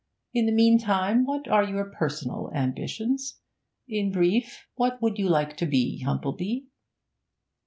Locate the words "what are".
1.25-1.63